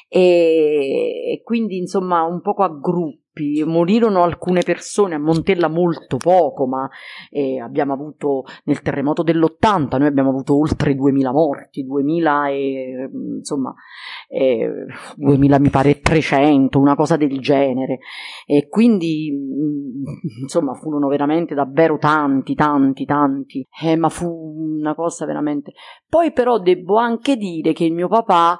[0.08, 2.70] E, quindi insomma un poco a
[3.36, 3.62] gruppi.
[3.64, 6.88] Morirono alcune persone, a Montella molto poco, ma
[7.30, 13.74] eh, abbiamo avuto nel terremoto dell'80, noi abbiamo avuto oltre 2000 morti, 2000 e insomma
[14.28, 17.98] eh, 2000 mi pare 300, una cosa del genere.
[18.46, 23.66] E quindi, mh, insomma, furono veramente davvero tanti, tanti, tanti.
[23.82, 25.72] Eh, ma fu una cosa veramente.
[26.08, 28.58] Poi, però, devo anche dire che il mio papà,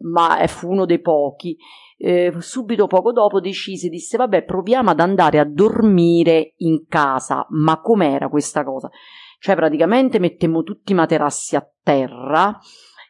[0.00, 1.56] ma eh, fu uno dei pochi,
[1.98, 7.44] eh, subito poco dopo decise, disse: Vabbè, proviamo ad andare a dormire in casa.
[7.50, 8.88] Ma com'era questa cosa?
[9.40, 12.58] Cioè, praticamente mettemmo tutti i materassi a terra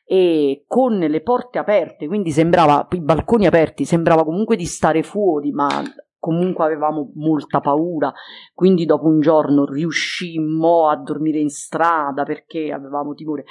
[0.04, 5.52] e con le porte aperte, quindi sembrava i balconi aperti, sembrava comunque di stare fuori,
[5.52, 5.82] ma
[6.18, 8.12] comunque avevamo molta paura,
[8.54, 13.44] quindi dopo un giorno riuscimmo a dormire in strada perché avevamo timore.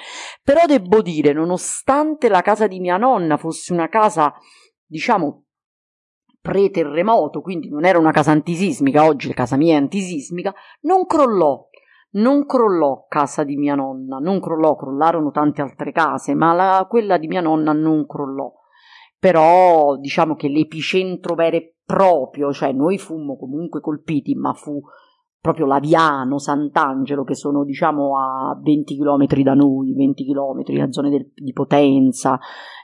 [0.43, 4.33] Però devo dire, nonostante la casa di mia nonna fosse una casa,
[4.87, 5.43] diciamo,
[6.41, 11.65] pre-terremoto, quindi non era una casa antisismica, oggi casa mia è antisismica, non crollò.
[12.09, 17.17] Non crollò casa di mia nonna, non crollò, crollarono tante altre case, ma la- quella
[17.17, 18.51] di mia nonna non crollò.
[19.19, 24.81] Però diciamo che l'epicentro vero e proprio, cioè noi fummo comunque colpiti, ma fu
[25.47, 31.09] proprio Laviano, Sant'Angelo, che sono diciamo a 20 km da noi, 20 km, la zona
[31.09, 32.37] del- di Potenza,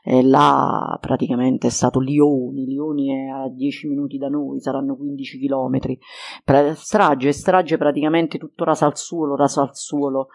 [0.06, 5.40] e là praticamente è stato Lioni, Lioni è a 10 minuti da noi, saranno 15
[5.40, 5.80] km.
[6.76, 10.28] strage, strage praticamente tutto raso al suolo, raso al suolo.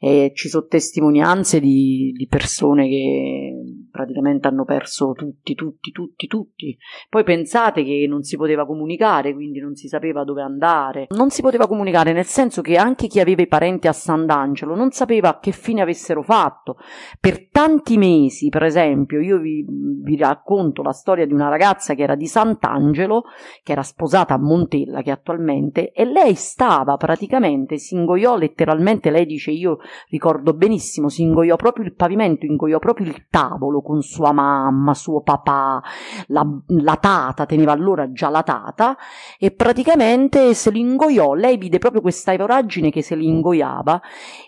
[0.00, 6.76] E ci sono testimonianze di, di persone che praticamente hanno perso tutti, tutti, tutti, tutti.
[7.08, 11.06] Poi pensate che non si poteva comunicare, quindi non si sapeva dove andare.
[11.10, 14.90] Non si poteva comunicare nel senso che anche chi aveva i parenti a Sant'Angelo non
[14.90, 16.76] sapeva che fine avessero fatto.
[17.18, 22.02] Per tanti mesi, per esempio, io vi, vi racconto la storia di una ragazza che
[22.02, 23.24] era di Sant'Angelo,
[23.62, 29.24] che era sposata a Montella, che attualmente, e lei stava praticamente, si ingoiò letteralmente, lei
[29.24, 29.78] dice io
[30.10, 35.22] ricordo benissimo, si ingoiò proprio il pavimento, ingoiò proprio il tavolo con sua mamma, suo
[35.22, 35.82] papà,
[36.26, 38.94] la, la tata, teneva allora già la tata,
[39.38, 44.00] e praticamente se lo ingoiò, lei vide proprio questa voragine che se li ingoiava,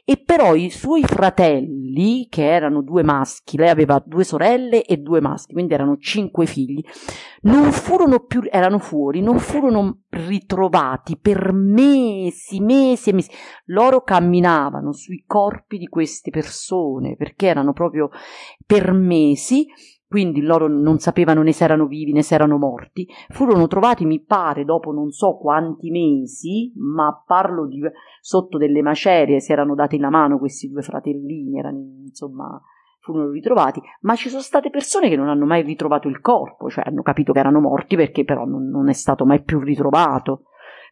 [0.04, 5.20] e però i suoi fratelli, che erano due maschi, lei aveva due sorelle e due
[5.20, 6.82] maschi, quindi erano cinque figli,
[7.42, 13.30] non furono più, erano fuori, non furono ritrovati per mesi, mesi e mesi.
[13.66, 18.10] Loro camminavano sui corpi di queste persone perché erano proprio
[18.64, 19.66] per mesi,
[20.06, 23.06] quindi loro non sapevano né se erano vivi né se erano morti.
[23.30, 27.80] Furono trovati, mi pare, dopo non so quanti mesi, ma parlo di
[28.20, 32.60] sotto delle macerie, si erano dati la mano questi due fratellini, erano insomma
[33.04, 36.84] furono ritrovati, ma ci sono state persone che non hanno mai ritrovato il corpo, cioè
[36.86, 40.44] hanno capito che erano morti perché però non, non è stato mai più ritrovato,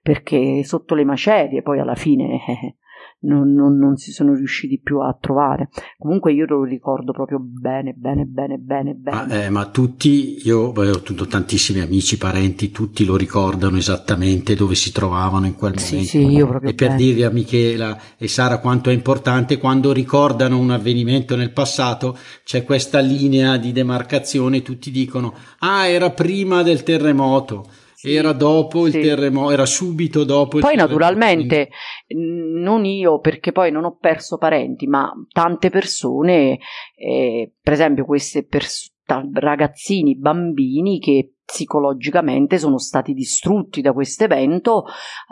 [0.02, 2.76] perché sotto le macerie poi alla fine eh,
[3.22, 5.68] non, non, non, si sono riusciti più a trovare.
[5.98, 9.16] Comunque io lo ricordo proprio bene, bene, bene, bene, bene.
[9.16, 14.74] Ma, eh, ma tutti, io ho tutto, tantissimi amici, parenti, tutti lo ricordano esattamente dove
[14.74, 16.04] si trovavano in quel momento.
[16.04, 17.00] Sì, io proprio e per bene.
[17.00, 22.64] dirvi a Michela e Sara quanto è importante, quando ricordano un avvenimento nel passato, c'è
[22.64, 27.66] questa linea di demarcazione, tutti dicono, ah, era prima del terremoto
[28.02, 29.00] era dopo il sì.
[29.00, 30.92] terremoto, era subito dopo il poi terremoto.
[30.92, 31.70] naturalmente
[32.14, 36.58] non io perché poi non ho perso parenti ma tante persone
[36.96, 38.92] eh, per esempio queste pers-
[39.34, 44.84] ragazzini bambini che psicologicamente sono stati distrutti da questo evento,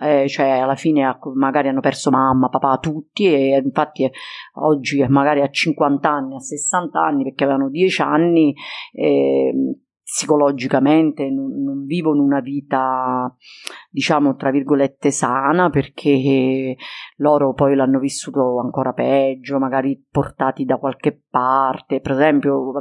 [0.02, 4.10] eh, cioè alla fine magari hanno perso mamma, papà, tutti e infatti
[4.54, 8.54] oggi magari a 50 anni, a 60 anni perché avevano 10 anni
[8.92, 9.52] eh,
[10.10, 13.32] psicologicamente non, non, vivono una vita
[13.88, 16.74] diciamo tra virgolette sana perché
[17.18, 22.00] loro poi l'hanno vissuto ancora peggio magari portati da qualche parte.
[22.00, 22.72] Per esempio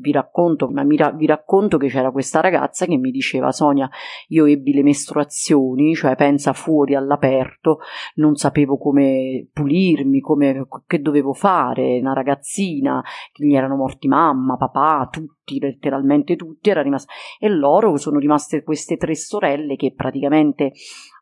[0.00, 3.88] vi racconto ma mi, vi racconto che c'era questa ragazza che mi diceva Sonia
[4.28, 7.78] io ebbi le mestruazioni cioè pensa fuori all'aperto
[8.16, 13.02] non sapevo come pulirmi come che dovevo fare una ragazzina
[13.34, 18.96] gli erano morti mamma papà tutti letteralmente tutti era rimasta e loro sono rimaste queste
[18.96, 20.72] tre sorelle che praticamente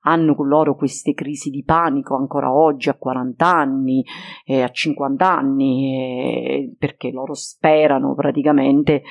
[0.02, 4.04] hanno con loro queste crisi di panico ancora oggi a 40 anni,
[4.44, 9.02] eh, a 50 anni, eh, perché loro sperano praticamente,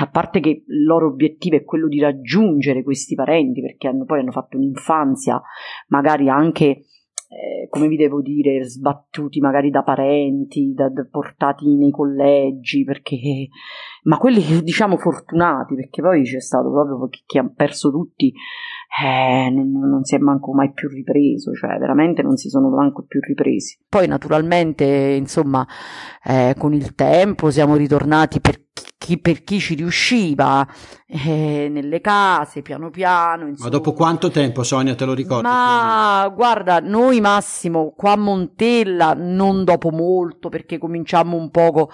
[0.00, 4.20] a parte che il loro obiettivo è quello di raggiungere questi parenti, perché hanno, poi
[4.20, 5.40] hanno fatto un'infanzia
[5.88, 6.84] magari anche
[7.30, 13.46] eh, come vi devo dire, sbattuti magari da parenti, da, da, portati nei collegi, perché,
[14.02, 18.32] ma quelli diciamo fortunati, perché poi c'è stato proprio chi, chi ha perso tutti,
[19.00, 23.04] eh, non, non, si è manco mai più ripreso, cioè veramente non si sono manco
[23.06, 23.78] più ripresi.
[23.88, 25.64] Poi naturalmente, insomma,
[26.24, 28.60] eh, con il tempo siamo ritornati per
[29.00, 30.68] chi, per chi ci riusciva
[31.06, 33.48] eh, nelle case, piano piano.
[33.48, 33.70] Insomma.
[33.70, 35.44] Ma dopo quanto tempo, Sonia, te lo ricordi?
[35.44, 41.90] Ma guarda, noi Massimo qua a Montella, non dopo molto, perché cominciamo un poco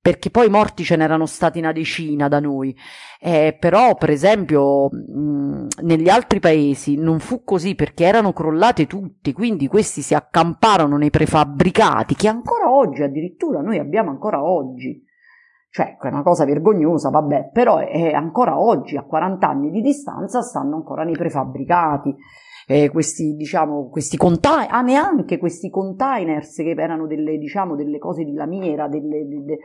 [0.00, 2.74] perché poi morti ce n'erano stati una decina da noi,
[3.20, 9.34] eh, però per esempio mh, negli altri paesi non fu così perché erano crollate tutti,
[9.34, 15.04] quindi questi si accamparono nei prefabbricati che ancora oggi addirittura noi abbiamo ancora oggi.
[15.70, 20.40] Cioè, è una cosa vergognosa, vabbè, però è ancora oggi, a 40 anni di distanza,
[20.40, 22.14] stanno ancora nei prefabbricati.
[22.66, 28.24] Eh, questi, diciamo, questi container, ah, neanche questi containers che erano delle, diciamo, delle cose
[28.24, 29.58] di lamiera, delle, delle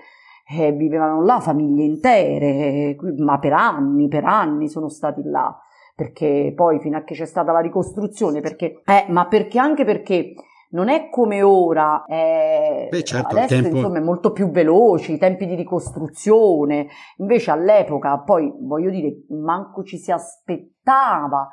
[0.49, 5.57] eh, vivevano là famiglie intere, ma per anni, per anni sono stati là,
[5.95, 10.33] perché poi fino a che c'è stata la ricostruzione, perché, eh, ma perché anche perché
[10.73, 13.77] non è come ora, eh, Beh, certo, adesso tempo...
[13.77, 19.83] insomma è molto più veloci, i tempi di ricostruzione, invece all'epoca poi voglio dire, manco
[19.83, 21.47] ci si aspettava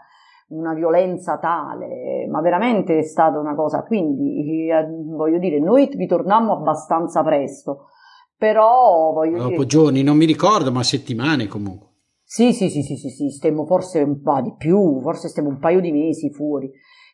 [0.48, 6.52] una violenza tale, ma veramente è stata una cosa, quindi eh, voglio dire, noi ritornammo
[6.52, 7.88] abbastanza presto,
[8.36, 9.66] però voglio Dopo dire...
[9.66, 11.88] giorni, non mi ricordo, ma settimane comunque.
[12.24, 15.58] Sì, sì, sì, sì, sì, sì, stemmo forse un po' di più, forse stiamo un
[15.58, 16.70] paio di mesi fuori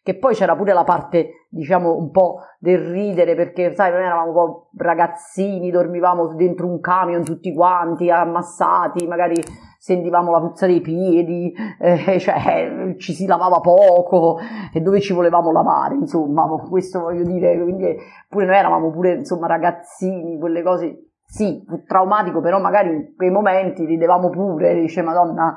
[0.07, 4.29] che poi c'era pure la parte, diciamo, un po' del ridere, perché, sai, noi eravamo
[4.29, 9.43] un po' ragazzini, dormivamo dentro un camion tutti quanti, ammassati, magari
[9.81, 14.39] sentivamo la puzza dei piedi, eh, cioè, ci si lavava poco,
[14.73, 17.97] e dove ci volevamo lavare, insomma, questo voglio dire, quindi
[18.29, 23.85] pure noi eravamo pure, insomma, ragazzini, quelle cose, sì, traumatico, però magari in quei momenti
[23.85, 25.57] ridevamo pure, dice, madonna,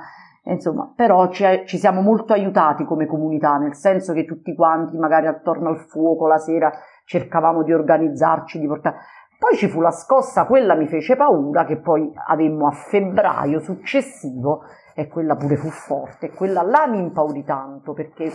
[0.51, 5.27] Insomma, però ci, ci, siamo molto aiutati come comunità, nel senso che tutti quanti, magari
[5.27, 6.71] attorno al fuoco la sera,
[7.05, 8.97] cercavamo di organizzarci, di portare.
[9.38, 14.63] Poi ci fu la scossa, quella mi fece paura, che poi avemmo a febbraio successivo,
[14.95, 18.31] e quella pure fu forte, e quella là mi impaurì tanto, perché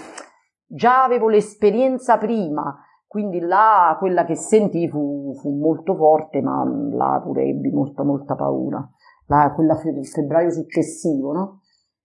[0.66, 7.20] già avevo l'esperienza prima, quindi là quella che sentii fu, fu molto forte, ma là
[7.22, 8.88] pure ebbi molta, molta paura.
[9.26, 11.60] Là, quella fe- febbraio successivo, no?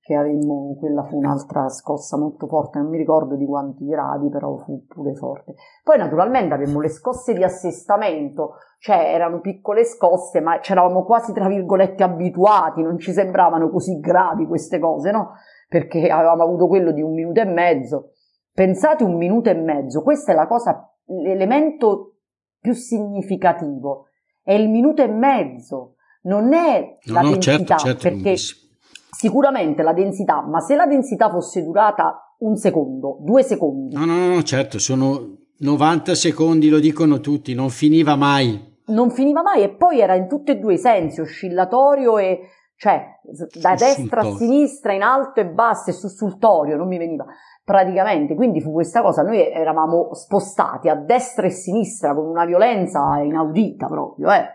[0.10, 4.58] Che avemmo, quella fu un'altra scossa molto forte, non mi ricordo di quanti gradi, però
[4.58, 5.54] fu pure forte.
[5.84, 11.48] Poi naturalmente avevamo le scosse di assestamento, cioè erano piccole scosse, ma c'eravamo quasi tra
[11.48, 15.34] virgolette abituati, non ci sembravano così gravi queste cose, no?
[15.68, 18.14] Perché avevamo avuto quello di un minuto e mezzo.
[18.52, 22.16] Pensate un minuto e mezzo, questa è la cosa, l'elemento
[22.60, 24.08] più significativo
[24.42, 28.69] è il minuto e mezzo, non è No, la no, certo, certo, perché lunghissimo.
[29.10, 34.28] Sicuramente la densità, ma se la densità fosse durata un secondo, due secondi, No, no,
[34.28, 38.78] no, certo, sono 90 secondi, lo dicono tutti, non finiva mai.
[38.90, 42.40] non finiva mai e poi era in tutti e due i sensi, oscillatorio e
[42.76, 43.20] cioè
[43.62, 47.26] da destra a sinistra, in alto e basso e sussultorio, non mi veniva
[47.64, 53.20] praticamente, quindi fu questa cosa, noi eravamo spostati a destra e sinistra con una violenza
[53.20, 54.48] inaudita proprio, eh.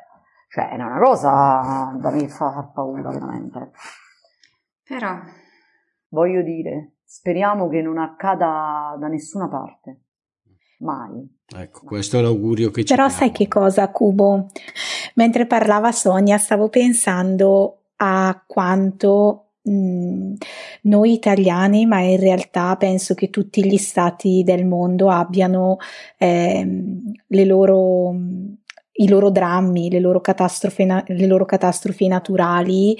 [0.49, 3.73] Cioè, era una cosa da me fa paura veramente.
[4.87, 5.19] Però
[6.15, 10.01] Voglio dire, speriamo che non accada da nessuna parte.
[10.79, 11.27] Mai.
[11.57, 13.21] Ecco, questo è l'augurio che ci Però diamo.
[13.21, 14.47] sai che cosa, Cubo?
[15.15, 20.35] Mentre parlava Sonia, stavo pensando a quanto mh,
[20.83, 25.79] noi italiani, ma in realtà penso che tutti gli stati del mondo abbiano
[26.19, 28.55] ehm, le loro, mh,
[28.99, 32.97] i loro drammi, le loro catastrofi, na- le loro catastrofi naturali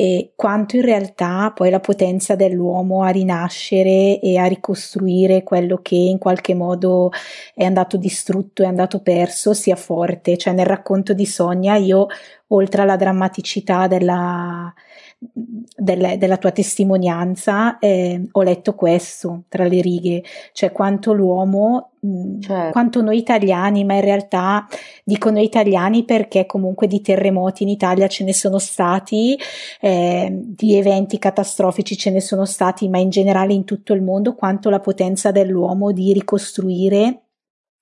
[0.00, 5.96] e quanto in realtà poi la potenza dell'uomo a rinascere e a ricostruire quello che
[5.96, 7.10] in qualche modo
[7.52, 10.36] è andato distrutto, è andato perso, sia forte.
[10.36, 12.06] Cioè nel racconto di Sonia io,
[12.48, 14.72] oltre alla drammaticità della,
[15.20, 22.38] delle- della tua testimonianza, eh, ho letto questo tra le righe, cioè quanto l'uomo, mh,
[22.40, 22.70] Certo.
[22.70, 24.66] quanto noi italiani, ma in realtà
[25.04, 29.36] dico noi italiani perché comunque di terremoti in Italia ce ne sono stati,
[29.80, 34.34] eh, di eventi catastrofici ce ne sono stati, ma in generale in tutto il mondo,
[34.34, 37.22] quanto la potenza dell'uomo di ricostruire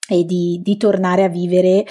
[0.09, 1.85] e di, di tornare a vivere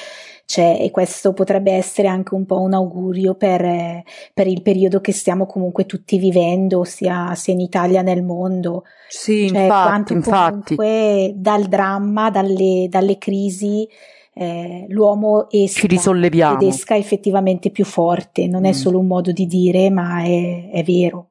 [0.46, 5.12] c'è e questo potrebbe essere anche un po' un augurio per, per il periodo che
[5.12, 8.84] stiamo comunque tutti vivendo, sia, sia in Italia nel mondo.
[9.08, 10.76] Sì, Cioè, infatti, quanto infatti.
[10.76, 13.88] comunque dal dramma, dalle, dalle crisi,
[14.34, 16.60] eh, l'uomo esca Ci risolleviamo.
[16.60, 18.48] ed esca effettivamente più forte.
[18.48, 18.74] Non è Mm.
[18.74, 21.30] solo un modo di dire, ma è, è vero.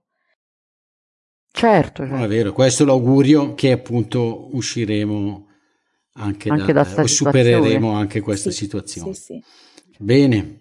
[1.56, 2.28] Certo, Non è certo.
[2.34, 5.46] vero, questo è l'augurio che appunto usciremo
[6.16, 9.14] anche, Anche da sta o supereremo anche questa Sì, situazione.
[9.14, 9.44] Sì, sì.
[9.98, 10.60] Bene,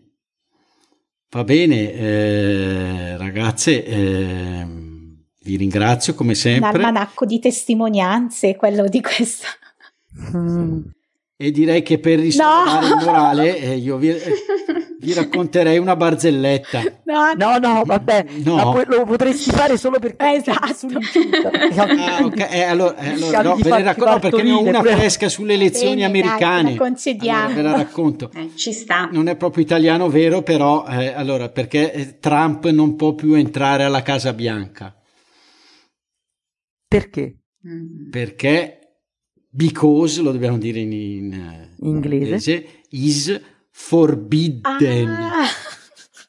[1.30, 9.02] va bene, eh, ragazze, ehm, vi ringrazio come Un sempre almanacco di testimonianze, quello di
[9.02, 9.48] questa.
[10.38, 10.82] Mm.
[11.36, 14.22] e direi che per risollevare il morale eh, io vi, eh,
[15.04, 16.82] vi racconterei una barzelletta.
[17.06, 18.82] No, No, no, vabbè, No.
[18.88, 20.74] lo potresti fare solo perché Esatto.
[20.74, 21.52] sull'incinta.
[21.76, 25.30] Ah, ok, eh, allora, eh, allora, no, ve ne racconto perché ne ho una fresca
[25.30, 26.72] sulle elezioni Bene, dai, americane.
[26.72, 27.40] la concediamo.
[27.46, 28.32] Allora, ve la racconto.
[28.34, 29.10] eh, ci sta.
[29.12, 33.84] Non è proprio italiano vero, però, eh, allora, perché eh, Trump non può più entrare
[33.84, 34.96] alla Casa Bianca?
[36.88, 37.38] Perché?
[37.68, 38.10] Mm.
[38.10, 38.80] Perché,
[39.50, 42.66] because, lo dobbiamo dire in, in, eh, Inglese.
[42.90, 43.40] is
[43.74, 45.10] forbidden.
[45.10, 45.48] Ah,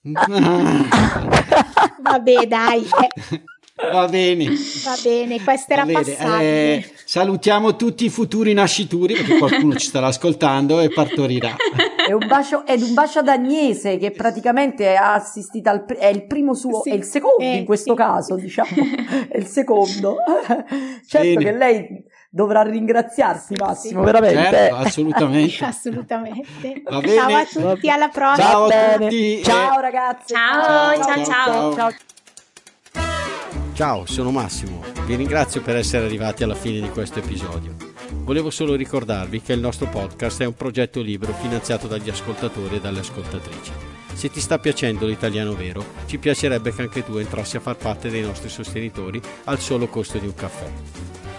[0.17, 0.85] Ah,
[2.03, 2.87] vabbè, dai,
[3.91, 4.45] va bene.
[4.85, 6.43] va bene, questa era passabile.
[6.43, 11.57] eh, salutiamo tutti i futuri nascituri perché qualcuno ci starà ascoltando e partorirà.
[12.07, 16.27] È un bacio, ed un bacio ad Agnese che praticamente ha assistito al, è il
[16.27, 17.97] primo suo, Sì, è il secondo eh, in questo sì.
[17.99, 18.69] caso, diciamo,
[19.31, 20.17] è il secondo.
[21.07, 21.45] certo Bene.
[21.45, 22.05] che lei
[22.35, 24.05] dovrà ringraziarsi Massimo, Sì.
[24.11, 24.51] veramente.
[24.51, 25.63] Certo, assolutamente.
[25.65, 26.83] Assolutamente.
[26.85, 27.15] Va bene.
[27.15, 28.47] Ciao a tutti, alla prossima.
[28.49, 28.97] Ciao a Bene.
[29.09, 29.43] tutti.
[29.45, 30.35] Ciao ragazzi.
[30.35, 31.25] Ciao, ciao, ciao.
[31.25, 31.75] ciao.
[31.75, 31.91] ciao.
[33.73, 34.83] Ciao, sono Massimo.
[35.07, 37.75] Vi ringrazio per essere arrivati alla fine di questo episodio.
[38.25, 42.81] Volevo solo ricordarvi che il nostro podcast è un progetto libero finanziato dagli ascoltatori e
[42.81, 43.73] dalle ascoltatrici.
[44.13, 48.11] Se ti sta piacendo l'italiano vero, ci piacerebbe che anche tu entrassi a far parte
[48.11, 50.67] dei nostri sostenitori al solo costo di un caffè.